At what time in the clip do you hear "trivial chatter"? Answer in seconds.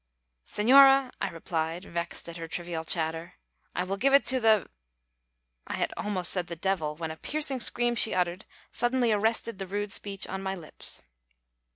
2.47-3.35